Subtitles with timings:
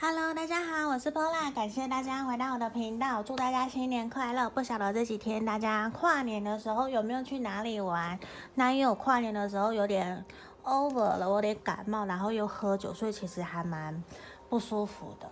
[0.00, 4.48] Hello，大家好，我是 Pola，感谢大家回到我的频道，祝大家新年快乐。
[4.48, 8.16] 不晓得这几天大家跨年的时候有没有去哪里玩？
[8.54, 10.24] 那因为我跨年的时候有点
[10.62, 14.00] over 了，我有点感冒，然后又喝酒，所以其实还蛮
[14.48, 15.28] 不舒服的。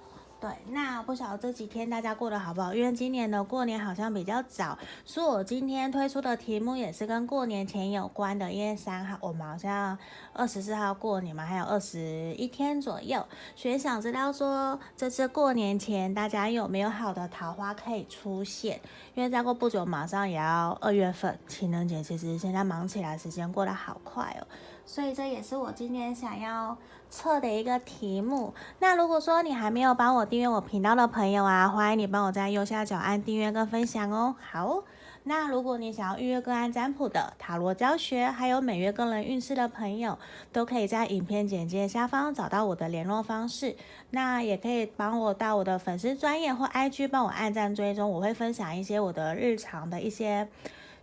[0.47, 2.73] 对，那不晓得这几天大家过得好不好？
[2.73, 8.53] 因为今年的过年好像比较早，所以我今天推出的题目也是跟过年前有关的。
[8.53, 9.99] 因为三号我们好像
[10.33, 18.81] 二十四号过年嘛，还有二十一天左右，所以想知道说这次过年前大家有没有好的桃花可以出现？
[19.17, 24.47] 因为再过不久马上也要二月份情人节，其实现在忙起来时间过得好快哦。
[24.87, 26.79] 所以这也是我今天想要
[27.11, 28.55] 测的一个题目。
[28.79, 34.37] 那如果说你还没有帮我订阅我频道的朋友啊，欢迎你帮我在右下角按订阅跟分享哦。
[34.41, 34.85] 好，
[35.25, 40.17] 那如果你想要预约个案占卜的塔罗教学，还有每月个人运势的朋友，
[40.53, 43.77] 都可以在影片简介下方找到我的联络方式。
[44.11, 50.49] 那也可以帮我到我的粉丝专业或 IG 帮我按赞追踪，我会分享一些我的日常的一些。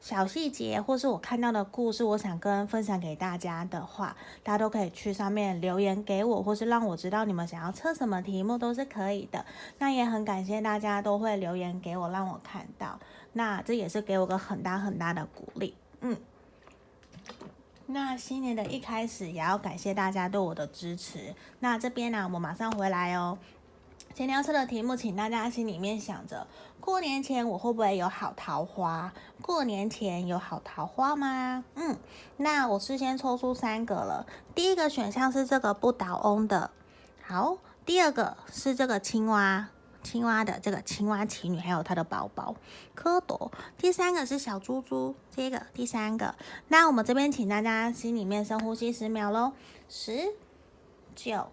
[0.03, 9.45] 小细节，或是我看到的故事，我想跟分享给大家的话，大家都可以去上面留言给我，或是让我知道你们想要测什么题目都是可以的。
[9.79, 12.99] 那也很感谢大家都会留言给我，让我看到，
[13.31, 15.73] 那这也是给我个很大很大的鼓励。
[16.01, 16.17] 嗯，
[17.85, 21.33] 那新年的一开始也要感谢大家对我的支持。
[21.61, 23.37] 那这边呢，我马上回来哦。
[24.15, 26.45] 今天要测的题目，请大家心里面想着：
[26.79, 29.11] 过年前我会不会有好桃花？
[29.41, 31.65] 过年前有好桃花吗？
[31.73, 31.97] 嗯，
[32.37, 34.27] 那我事先抽出三个了。
[34.53, 36.69] 第一个选项是这个不倒翁的，
[37.23, 37.57] 好。
[37.87, 39.69] 第二个是这个青蛙，
[40.03, 42.55] 青蛙的这个青蛙骑女，还有它的宝宝
[42.95, 43.51] 蝌蚪。
[43.79, 46.35] 第三个是小猪猪，这个第三个。
[46.67, 49.53] 那我们这边请大家心里面深呼吸十秒喽，
[49.89, 50.35] 十、
[51.15, 51.47] 九、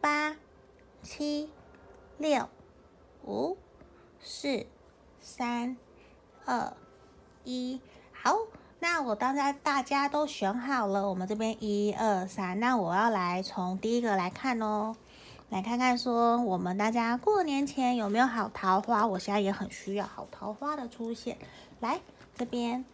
[0.00, 0.36] 八、
[1.02, 1.50] 七。
[2.18, 2.48] 六、
[3.24, 3.56] 五、
[4.20, 4.66] 四、
[5.20, 5.76] 三、
[6.44, 6.72] 二、
[7.44, 7.80] 一，
[8.12, 8.36] 好，
[8.78, 14.94] 那我当然大家都选好了，我们这边一二三，那我要来从第一个来看哦，
[15.50, 19.06] 来看看说我们大家过年前有没有好桃花？
[19.06, 21.38] 我现在也很需要好桃花的出现。
[21.80, 22.00] 来
[22.36, 22.84] 这边，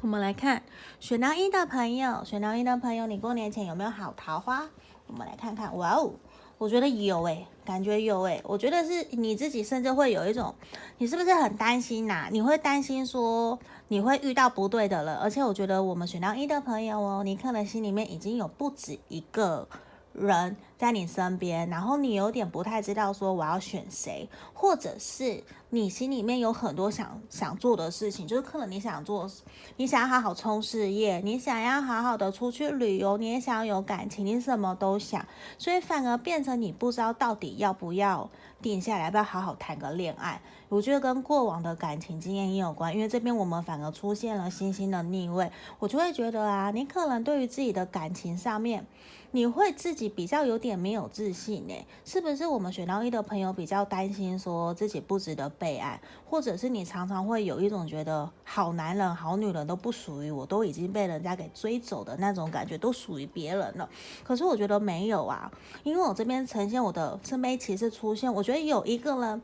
[0.00, 0.64] 我们来看
[0.98, 4.68] 选到一的朋友，选到一的朋友，你过年前有没有好桃花？
[5.06, 6.12] 我们来看看，哇哦！
[6.58, 10.52] 我觉得有诶、感觉有诶、我觉得是你自己，甚至会有一种，
[10.98, 19.68] 你是不是很担心呐、你会担心说你会遇到不对的人，而且我觉得我们选到一的朋友哦，你可能心里面已经有不止一个。
[20.12, 29.30] 人在你身边，然后你有点不太知道说我要选谁，或者是你心里面有很多想想做的事情，就是可能你想做，
[29.76, 35.24] 你想要好好冲事业，你想要好好的出去旅游，你也想要有感情，你什么都想，
[35.56, 38.28] 所以反而变成你不知道到底要不要
[38.60, 40.40] 定下来，要不要好好谈个恋爱。
[40.68, 48.84] 我觉得跟过往的感情经验也有关，因为这边我们反而出现了星星的逆位，我就会觉得啊，你可能对于自己的感情上面。
[49.32, 51.74] 你会自己比较有点没有自信呢？
[52.04, 63.88] 是不是我们选到一的朋友比较担心说自己不值得被爱，或者是你常常会有一种觉得好男人、好女人都不属于我，都已经被人家给追走的那种感觉，都属于别人了。
[64.24, 65.50] 可是我觉得没有啊，
[65.84, 69.42] 因为我这边呈现我的圣杯骑士出现，我觉得有一个人。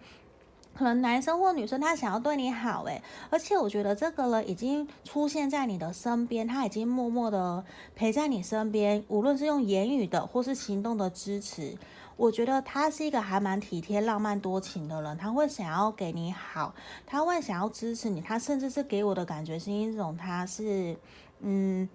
[0.76, 7.64] 可能男生或女生他想要对你好诶，而且我觉得这个人已经出现在你的身边，他已经默默的
[7.94, 11.78] 陪在你身边，无论是用言语的或是行动的支持，
[12.16, 16.74] 我觉得他是一个还蛮体贴、浪漫多情的人，他会想要给你好，
[17.06, 20.94] 他会想要支持你，他甚至是给我的感觉是一种他是，
[21.40, 21.88] 嗯，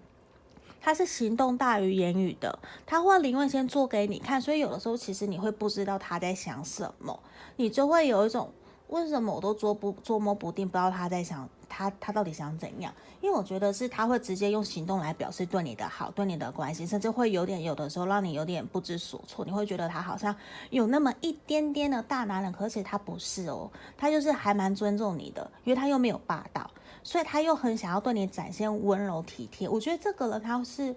[0.81, 7.19] 他是行动大于言语的，他会宁愿先做给你看，所以有的时候其实你会不知道他在想什么，
[7.57, 8.51] 你就会有一种。
[8.91, 12.93] 为什么我都捉不捉摸不定，不知道他在想他他到底想怎样？
[13.21, 19.45] 因为我觉得是他会直接用行动来表示对你的好，对你的关心，甚至会有点有的时候让你有点不知所措。
[19.45, 20.35] 你会觉得他好像
[20.71, 26.69] 有那么一点点的大男人，可是他不是哦，他就是还蛮尊重你的，因为他又没有霸道，
[27.01, 29.69] 所以他又很想要对你展现温柔体贴。
[29.69, 30.93] 我觉得这个人他是，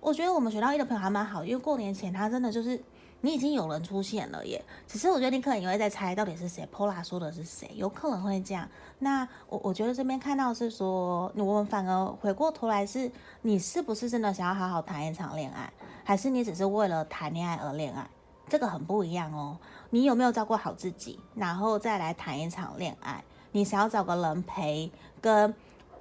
[0.00, 2.82] 我觉得我们学到一的朋友还蛮好，因为过年前他真的就是。
[3.26, 8.68] 你已经有人出现了耶，只是我觉得你可能也会在猜到底是谁，Pola 说的是谁，有可能会这样。
[9.00, 13.10] 那我我觉得这边看到是说，我们反而回过头来是，
[13.42, 15.72] 你是不是真的想要好好谈一场恋爱，
[16.04, 18.08] 还是你只是为了谈恋爱而恋爱？
[18.48, 19.58] 这个很不一样哦。
[19.90, 23.24] 你有没有照顾好自己，然后再来谈一场恋爱？
[23.50, 24.88] 你想要找个人陪，
[25.20, 25.52] 跟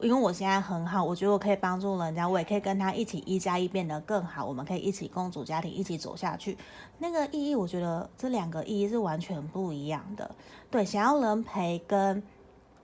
[0.01, 6.57] 因为我现在很好，我觉得我可以帮助人家，我也可以跟他一起一加一变得更好，我们可以一起共组家庭，一起走下去。
[6.97, 10.29] 那个意义，我觉得这两个意义是完全不一样的。
[10.69, 12.21] 对，想要人陪跟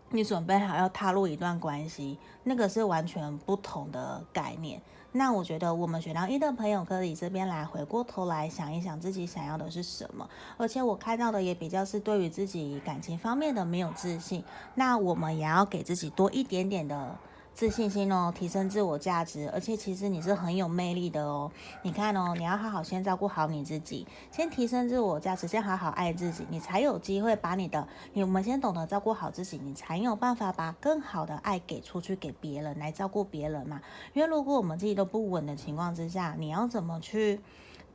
[0.10, 4.81] 你准备好要踏入一段关系，那个是完全不同的概念。
[5.13, 14.44] 那我觉得我们选到一的朋友可以这边来回过头来想一想自己想要的是什么，而且我看到的也比较是对于自己感情方面的没有自信，
[14.75, 17.18] 那我们也要给自己多一点点的。
[17.53, 21.51] 自信心哦，提升自我价值，而且其实你是很有魅力的哦。
[21.83, 33.81] 你看哦，你要好好先照顾好你自己，先提升自我价值，先好好爱自己，你才有机会把你的，你我们先懂得照顾好自己，你才有办法把更好的爱给出去给别人来照顾别人嘛。
[34.13, 37.39] 因为如果我们自己都不稳的情况之下，你要怎么去？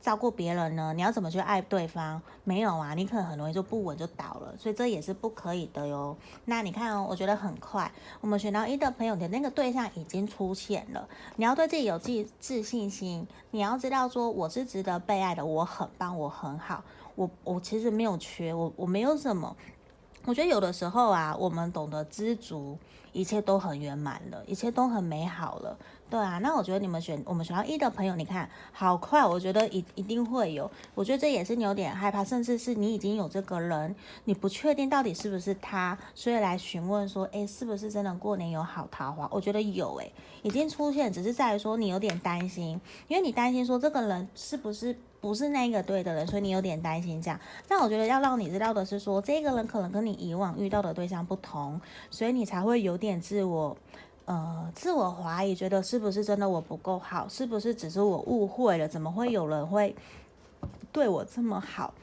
[0.01, 0.93] 照顾别人呢？
[0.93, 2.21] 你要怎么去爱对方？
[2.43, 6.15] 没有啊，你可能很容易就不稳就倒了，所以这也是不可以的哟。
[6.45, 7.91] 那你看哦，我觉得很快，
[8.21, 11.07] 我们选到一的朋友的那个对象已经出现了。
[11.35, 16.83] 你要对自己有自己自信心，你要知道说我是值得被爱的，我很棒，我很好，
[17.15, 19.55] 我我其实没有缺，我我没有什么。
[20.25, 22.77] 我觉得有的时候啊，我们懂得知足，
[23.17, 25.75] 一切都很圆满了，一切都很美好了。
[26.07, 30.69] 对啊，那我觉得你们选我们选到一的朋友，你看好快，我觉得一一定会有。
[30.93, 39.27] 我觉得这也是你有点害怕，甚至是你已经有这个人，你不确定到底是不是他，所以来询问说，诶，是不是真的过年有好桃花？
[39.31, 47.37] 我觉得有，诶，已经出现，只是在于说你有点担心，因为你担心说这个人是不是不是那个对的人，所以你有点担心这样。
[47.67, 53.77] 那我觉得要让你知道的是说，这个人可能跟你以往遇到的对象不同，所以你才会有点自我。
[54.25, 57.25] 呃，自我怀疑，觉得是不是真的我不够好？
[57.29, 58.85] 是不是只是我误会了？
[58.85, 59.95] 怎么会有人会
[60.91, 61.93] 对我这么好？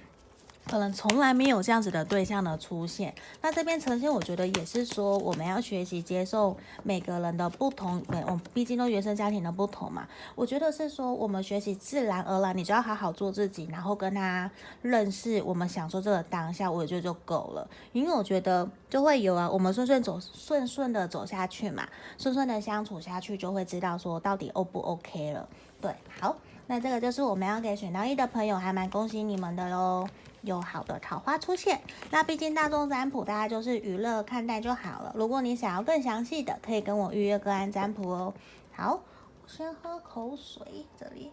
[0.67, 3.15] 可能从来没有这样子的对象的出现。
[3.43, 8.01] 那这边呈现，我觉得也是说，我们要学习接受每个人的不同。
[8.03, 10.09] 对，我们毕竟都原生家庭的不同嘛。
[10.35, 14.51] 我觉得是说，我们学习自然而然，你就要好好做自己，然后跟他
[14.83, 15.43] 认识。
[15.43, 17.69] 我们享受这个当下，我觉得就够了。
[17.93, 25.49] 因为我觉得就会有啊，我们顺顺走，顺顺的走下去嘛，顺顺的相处下去，就会知道说到底 O 不 OK 了。
[25.81, 30.07] 对，好，那这个就是我们要给选到一的朋友，还蛮恭喜你们的喽。
[30.45, 31.81] 有好的桃花出现，
[32.11, 35.13] 那毕竟大众占卜大家就是娱乐看待就好了。
[35.15, 38.35] 如果你想要更详细的，可以跟我预约个案占卜哦。
[38.73, 39.01] 好，
[39.43, 41.33] 我先喝口水，这里。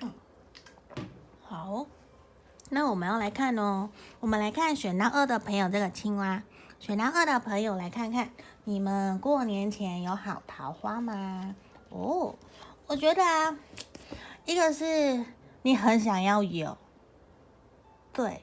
[0.00, 0.10] 嗯，
[1.44, 1.86] 好，
[2.70, 3.90] 那我们要来看哦，
[4.20, 6.42] 我们来看选到二的朋友这个青蛙，
[6.80, 8.30] 选到二的朋友来看看，
[8.64, 11.54] 你们过年前有好桃花吗？
[11.90, 12.34] 哦，
[12.86, 13.58] 我觉得啊，
[14.46, 15.24] 一个是
[15.62, 16.78] 你很想要有。
[18.16, 18.40] 对，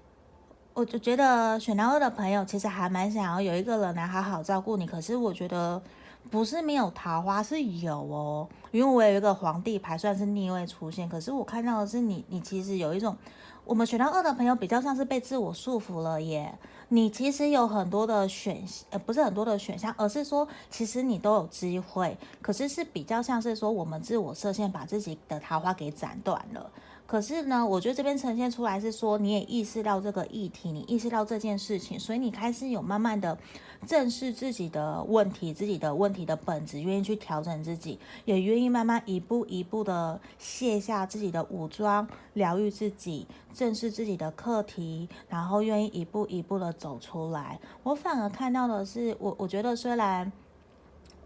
[0.75, 4.85] 我就觉得选到二的朋友其实还蛮想要有一个人来好好照顾你。
[4.85, 5.81] 可是我觉得
[6.29, 8.47] 不是没有桃花，是有哦。
[8.69, 13.17] 因为我有一个皇帝牌算是逆位出现，可是我看到的是你，你其实有一种，
[13.65, 16.53] 我们选到二的朋友比较像是被自我束缚了耶。
[16.89, 26.69] 你其实有很多的选，呃，不是很多的选项，而是说其实你都有机会，可是是比较像是说我们自我设限，把自己的桃花给斩断了。
[27.05, 33.37] 可是呢，我觉得这边呈现出来是说，你也意识到这个议题，你意识到这件事情，所以你开始有慢慢的
[33.85, 47.59] 正视自己的问题，自己的问题的本质，愿意去调整自己，也愿意慢慢一步一步的卸下自己的武装，疗愈自己，正视自己的课题，然后愿意一步一步的走出来。
[47.83, 50.31] 我反而看到的是，我我觉得虽然。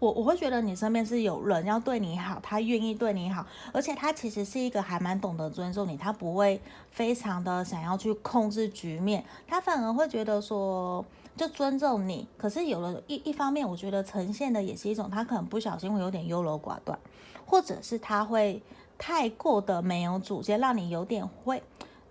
[0.00, 6.60] 我我会觉得你身边是有人要对你好，他愿意对你好，而且他其实是一个还蛮懂得尊重你，他不会
[6.92, 11.04] 非常的想要去控制局面，他反而会觉得说
[11.36, 12.28] 就尊重你。
[12.36, 16.96] 可是有了一一方面，我觉得呈现的也是一种他可能不小心会有点优柔寡断，
[17.44, 18.62] 或者是他会
[18.98, 21.60] 太过的没有主见，让你有点会。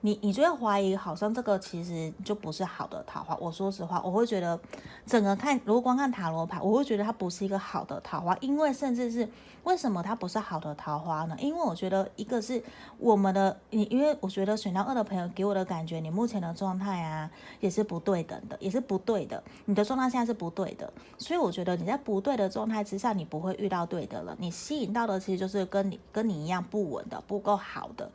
[0.07, 3.35] 你你就会怀疑，好像这个其实就不是好的桃花。
[3.41, 4.57] 我说实话，我会觉得
[5.05, 8.33] 整个看，如果光看塔罗牌，我会觉得它不是一个好的桃花。
[8.39, 9.27] 因为甚至是
[9.65, 11.35] 为什么它不是好的桃花呢？
[11.41, 12.63] 因为我觉得一个是
[12.97, 19.43] 我们的你，因为我觉得选到二的朋友给我的感觉，你目前的状态啊也是不对等的，也是不对的。
[19.65, 24.33] 你的状态现在是不对的，所以我觉得你在不对的状态之下，你不会遇到对的了。
[24.39, 28.09] 你吸引到的其实就是跟你跟你一样不稳的，不够好的。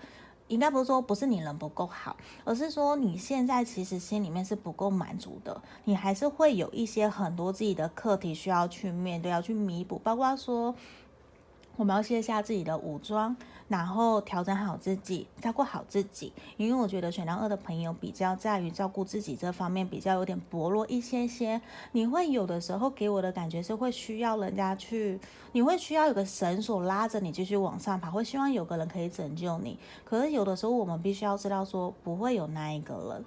[0.52, 10.74] 应该不是说不是你人不够好，而是说你现在其实心里面是不够满足的，你还是会有一些很多自己的课题需要去面对，要去弥补，包括说
[11.76, 13.34] 我们要卸下自己的武装，
[13.66, 16.32] 然后调整好自己，照顾好自己。
[16.56, 21.60] 因为我觉得选到二的朋友比较在于照顾自己这方面比较有点薄弱一些些。
[21.92, 25.18] 你会有的时候给我的感觉是会需要人家去，
[25.52, 29.78] 你会需要有个绳索拉着你继续往上爬，会希望有个人可以拯救你。
[30.04, 33.24] 可是有的时候我们必须要知道说不会有那一个人。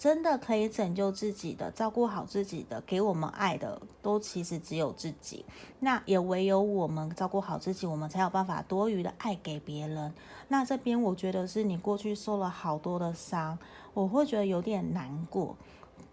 [0.00, 5.44] 真的可以拯救自己的，照顾好自己的，给我们爱的，都其实只有自己。
[5.80, 10.14] 那也唯有我们照顾好自己，我们才有办法多余的爱给别人。
[10.48, 13.58] 那这边我觉得是你过去受了好多的伤，
[13.92, 15.54] 我会觉得有点难过。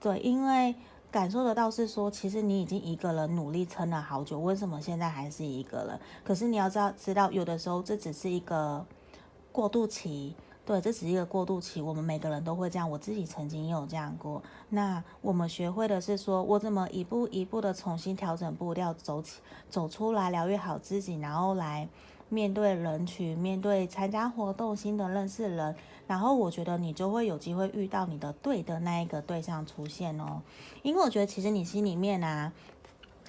[0.01, 0.75] 对，因为
[1.09, 5.97] 感受得到是说，其实你已经一个人努力撑了好久，为什么现在还是一个人？
[6.25, 8.85] 可是你要知道，知道有的时候这只是一个
[9.53, 10.35] 过渡期。
[10.67, 14.43] 对，这只是一个过渡期，我们每个人都会这样，我自己曾经也有这样过。
[14.67, 21.87] 那我们学会的是说，我怎么一步一步的重新调整步调，走起，走出来，疗愈好自己，然后来
[22.27, 25.73] 面对人群，面对参加活动，新的认识人，
[26.05, 30.41] 然后我觉得你就会有机会遇到你的对的那一个对象出现哦。
[30.83, 32.51] 因为我觉得其实你心里面啊，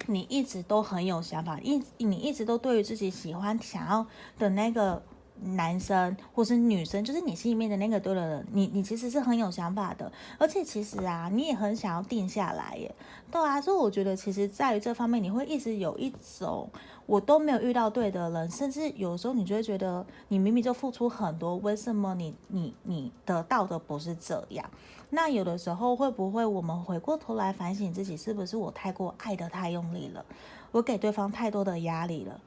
[0.06, 4.04] 你一直都很有想法，一你一直都对于自己喜欢想要
[4.40, 5.00] 的那个。
[5.42, 12.94] 男生或是女生，就是你心里面的那个对的人，你你其实是很有想法的，而且其实啊，你也很想要定下来耶。
[13.30, 16.68] 对啊，所以我觉得其实在于这方面，你会一直有一种
[17.06, 24.68] 我都没有遇到对的人，甚至有时候你就会觉得你明明就付出很多，为什么你你你得到的不是这样？
[25.10, 30.24] 那有的时候会不会我们回过头来反省自己，是不是我太过爱得太用力了，
[30.72, 32.40] 我给对方太多的压力了？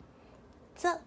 [0.76, 1.00] 这。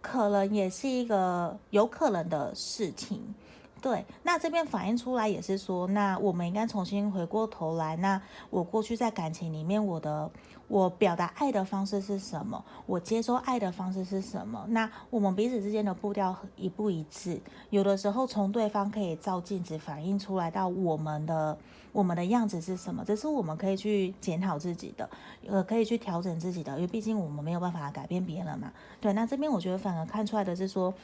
[0.00, 3.34] 可能也是一个有可能的事情，
[3.80, 4.04] 对。
[4.22, 7.96] 那这边反映出来也是说，那我们应该重新回过头来。
[7.96, 10.30] 那我过去在感情里面，我的。
[10.70, 12.64] 我表达爱的方式是什么？
[12.86, 14.64] 我接收爱的方式是什么？
[14.68, 17.40] 那我们彼此之间的步调一不一致？
[17.70, 21.58] 有的时候从对方可以照镜子反映出来到我们的
[21.90, 23.04] 我们的样子是什么？
[23.04, 25.10] 这是我们可以去检讨自己的，
[25.48, 28.72] 呃，可以去调整自己的，因为毕竟我们没有办法改变别人嘛。
[29.00, 30.94] 对，那这边我觉得反而看出来的是说。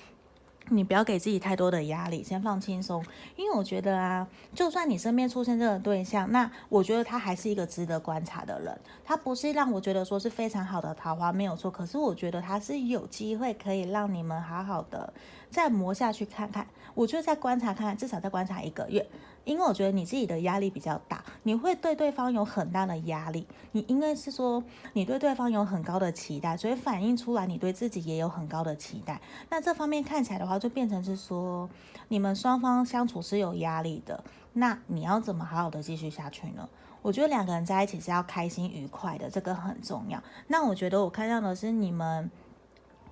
[0.70, 3.04] 你不要给自己太多的压力，先放轻松。
[3.36, 8.76] 因为我觉得啊，就算你身边出现这个对象，那我觉得他还是一个值得观察的人。
[9.04, 11.70] 他不是让我觉得说是非常好的桃花，没有错。
[11.70, 15.12] 可是我觉得他是有机会可以让你们好好的
[15.50, 16.66] 再磨下去看看。
[16.94, 19.06] 我觉得再观察看看，至少再观察一个月。
[19.44, 23.46] 因为我觉得你自己的压力比较大，你会对对方有很大的压力。
[23.70, 24.60] 你应该是说，
[24.94, 29.20] 你对对方有很高的期待，所以反映出来你对自己也有很高的期待。
[29.48, 31.70] 那这方面看起来的话，就变成是说，
[32.08, 34.24] 你们双方相处是有压力的。
[34.54, 36.68] 那你要怎么好好的继续下去呢？
[37.02, 40.20] 我觉得两个人在一起是要开心愉快的，这个很重要。
[40.48, 42.28] 那我觉得我看到的是你们。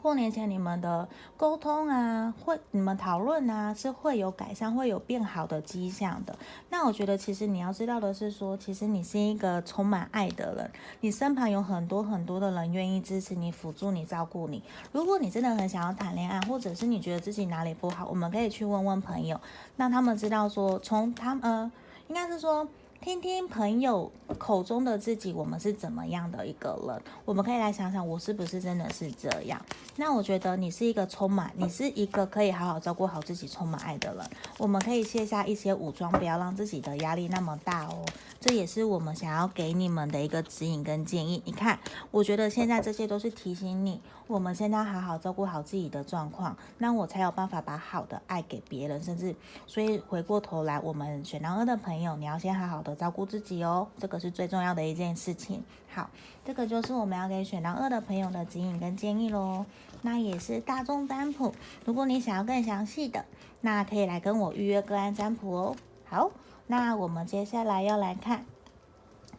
[0.04, 6.37] 过年前你们的沟通啊，会你们讨论啊，是会有改善、会有变好的迹象的。
[6.68, 10.70] 那我觉得，其实你要知道的是说，其实你是一个充满爱的人，
[11.00, 14.62] 你身旁有很多很多的人愿意支持你、辅助你、照顾你。
[14.92, 19.40] 如果你真的很想要谈恋爱，或者是你觉得自己哪里不好，我们可以去问问朋友，
[19.78, 21.73] 让他们知道说，从他们呃，
[22.08, 22.68] 应该是说。
[23.04, 27.02] 听听朋友口中的自己，我们是怎么样的一个人？
[27.26, 29.61] 我们可以来想想，我是不是真的是这样？
[29.96, 34.25] 那我觉得你是一个充满，你是一个可以好好照顾好自己、充满爱的人。
[34.56, 38.02] 我们可以卸下一些武装，不要让自己的压力那么大哦。
[38.40, 41.42] 这也是我们想要给你们的一个指引跟建议。
[41.44, 41.78] 你看，
[42.11, 49.02] 我觉得现在这些都是提醒你，我们现在好好照顾好自己的状况，那我才有办法把好的爱给别人。
[49.02, 49.34] 甚至，
[49.66, 52.94] 所以回过头来，我们选到二的朋友，你要先好好的。
[52.95, 55.63] 照顾自己哦，这个是最重要的一件事情。
[55.93, 56.11] 好，
[56.45, 59.65] 这个就是我们要给选到二的朋友的指引跟建议喽。
[60.03, 63.25] 那也是大众占卜，如果你想要更详细的，
[63.61, 65.77] 那可以来跟我预约个案占卜哦。
[66.05, 66.31] 好，
[66.67, 68.45] 那我们接下来要来看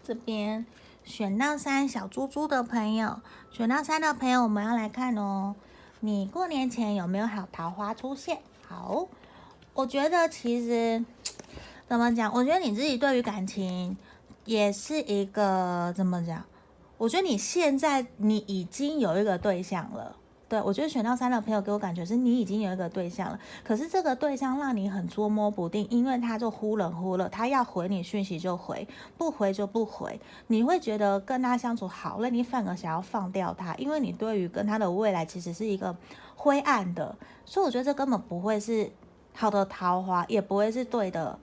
[0.03, 0.65] 这边
[1.03, 3.19] 选到三小猪猪的朋友，
[3.51, 5.55] 选到三的朋友，我们要来看哦。
[5.99, 8.39] 你过年前有没有好桃花出现？
[8.67, 9.07] 好，
[9.73, 11.03] 我觉得其实。
[11.87, 12.33] 怎么讲？
[12.33, 13.95] 我觉得你自己对于感情
[14.43, 16.43] 也是一个怎么讲？
[16.97, 20.15] 我觉得你现在你已经有一个对象了。
[20.47, 23.39] 对，我觉得选到三的朋友给我感觉是你已经有一个对象了。
[23.63, 28.87] 可是这个对象让你很捉摸不定，因为他就忽冷忽热，他要回你讯息就回，
[29.17, 30.19] 不回就不回。
[30.47, 35.95] 你会觉得跟他相处好了，你反而想要放掉他，因为你对于跟他的未来其实是一个
[36.35, 37.15] 灰暗的。
[37.43, 38.89] 所以我觉得这根本不会是
[39.33, 41.37] 好的桃花，也不会是对的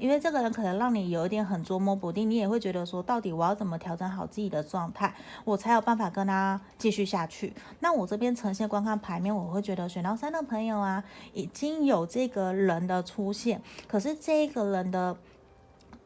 [0.00, 7.52] 因为这个人可能让你有一点很捉摸不定，你也会觉得说，到底我要怎么调整好自己的状态，我才有办法跟他继续下去。
[7.80, 15.16] 那我这边呈现观看牌面，我会觉得选到三的朋友啊，已经有这个人的出现，可是这个人的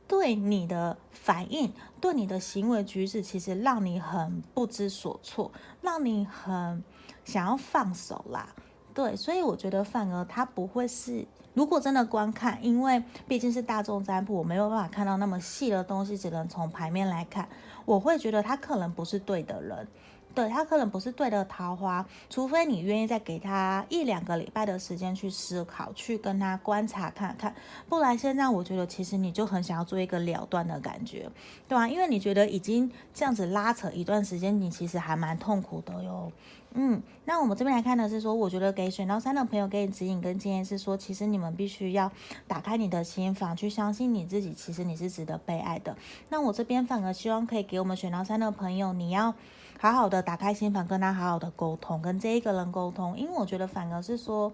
[0.07, 5.51] 对你的反应，对你的行为举止，其实让你很不知所措，
[5.81, 6.85] 让你很
[7.25, 8.49] 想要放手啦。
[8.95, 11.27] 对，所以我觉得反而他不会是。
[11.55, 17.47] 如果真的观看，因为毕竟是大众占卜，我没有办法看到那么细的东西，只能从牌面来看。
[17.85, 19.87] 我会觉得他可能不是对的人，
[20.35, 27.55] 对，他可能不是对的桃花，除非你愿意再给他一两个礼拜的时间去思考，去跟他观察看看。
[27.89, 31.31] 不然现在我觉得其实你就很想要做一个了断的感觉，
[31.69, 31.87] 对吧？
[31.89, 36.33] 因为你觉得已经这样子拉扯一段时间，你其实还蛮痛苦的哟。
[36.75, 42.11] 嗯，那我们这边来看的是说，我觉得给选到三的朋友给你指引跟建议是说，其实你们必须要
[42.49, 45.95] 打开你的心房，去相信你自己，其实你是值得被爱的。
[46.31, 49.35] 那我这边反而希望可以给我们选到三的朋友，你要
[49.83, 54.53] 好好的打开心房，跟他好好的沟通，跟这一个人沟通，因为我觉得反而是说，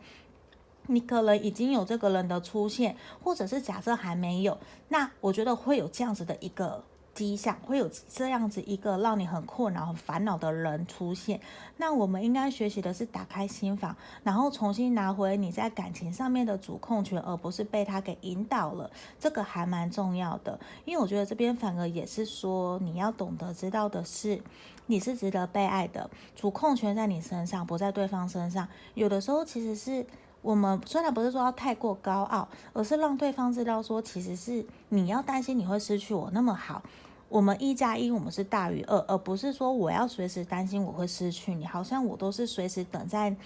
[0.86, 4.56] 你可能已经有这个人的出现，或者是假设还没有，
[4.88, 6.82] 那我觉得会有这样子的一个。
[7.18, 11.40] 迹象会有这样子一个让你很困扰、很烦恼的人出现，
[11.76, 18.88] 那我们应该学习的是打开心房，然后重新拿回你在感情上面的主控权，而不是被他给引导了。
[19.18, 24.40] 这个还蛮重要的，因为我觉得这边反而也是说，你要懂得知道的是，
[24.86, 28.68] 你是值得被爱的，主控权在你身上，不在对方身上。
[28.94, 30.06] 有的时候其实是
[30.40, 36.80] 我们虽然不是说要太过高傲，而是让对方知道说，其实是你要担心你会失去我那么好。
[37.28, 43.36] 我们一加一，我们是大于二，而不是说我要随时担心我会失去你，好像我都是随时等在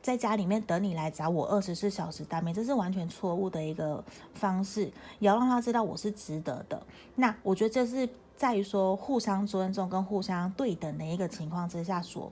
[0.00, 4.84] 在家里面等你来找我，二十四小时待命，这是完全错误的一个方式。
[5.18, 6.80] 也要让他知道我是值得的。
[7.16, 12.30] 那我觉得这是在于说互相尊重跟互相对等的一个情况之下所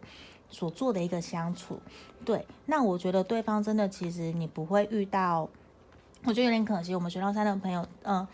[0.51, 1.81] 所做的一个相处。
[2.25, 5.49] 对，那我觉得对方真的其实你不会遇到，
[6.25, 6.95] 我觉得有点可惜。
[6.95, 8.25] 我们学到三的朋友，嗯。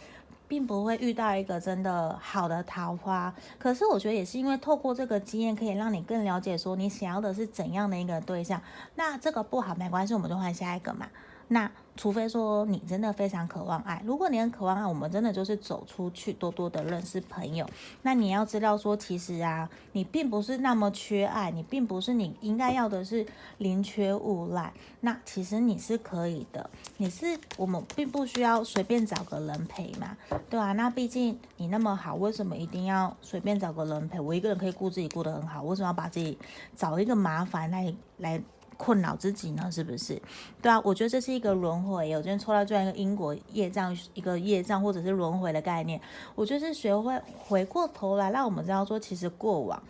[0.49, 8.61] 并不会遇到一个真的好的桃花，可是我觉得也是因为透过这个经验，可以让你更了解说你想要的是怎样的一个对象。
[8.95, 11.07] 那这个不好没关系，我们就换下一个嘛。
[11.49, 17.69] 那除非说你真的非常渴望爱，如果你很渴望爱，我们真的就是走出去，多多的认识朋友。
[18.03, 24.73] 那你要知道说，其实啊，你并不是那么缺爱，你并不是你应该要的是宁缺毋滥。
[25.01, 30.17] 那其实你是可以的，你是我们并不需要随便找个人陪嘛，
[30.49, 34.21] 对啊，那毕竟你那么好，为什么一定要随便找个人陪？
[34.21, 36.39] 我一个人可以顾自己顾得很好，为什么要把自己
[36.77, 38.41] 找一个麻烦来来？
[38.79, 40.23] 困扰自己呢，是不是？
[40.63, 42.11] 对啊，我觉得这是一个轮回。
[42.17, 46.01] 我今天抽到这样一个因果业障，一个业障或者是轮回的概念。
[46.35, 49.83] 我就是学会回过头来，让我们知道说，其实过往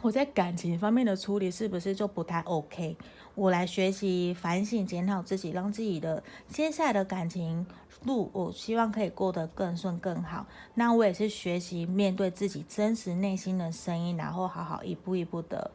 [0.00, 2.96] 我在感情方面的处理是不是就不太 OK？
[3.34, 7.66] 我来学习反省检讨自己，让自己的接下来的感情
[8.04, 10.46] 路，我希望可以过得更顺更好。
[10.74, 15.70] 那我也是学习面对自己真实内心的声音，然后好好一步一步的。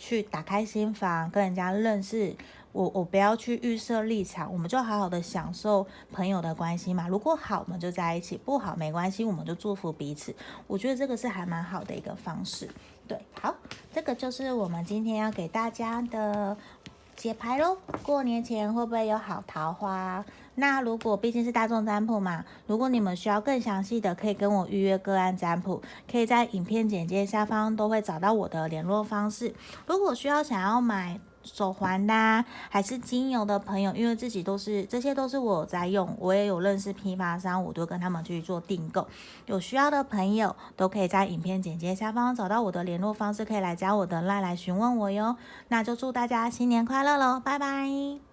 [0.00, 2.34] 去打开心房，跟人家认识。
[2.72, 7.06] 我我不要去预设立场，我们就好好的享受朋友的关系嘛。
[7.06, 10.34] 如果好，我们就在一起；不好，没关系，我们就祝福彼此。
[10.66, 12.70] 我觉得这个是还蛮好的一个方式。
[13.08, 13.52] 对，好，
[13.92, 16.56] 这个就是我们今天要给大家的
[17.20, 17.76] 解牌喽。
[18.02, 20.24] 过年前会不会有好桃花？
[20.54, 29.54] 那如果毕竟是大众占卜嘛，如果你们需要更详细的，可以跟我预约个案占卜，可以在影片简介下方都会找到我的联络方式。
[29.86, 39.06] 如果需要想要买手环的啊，还是精油的朋友，因为自己都是这些都是我在用，我也有认识批发商，我都跟他们去做订购。
[39.46, 45.36] 有需要的朋友都可以在影片简介下方找到我的联络方式，可以来加我的 LINE 来询问我哟。
[45.68, 48.29] 那就祝大家新年快乐喽，拜拜。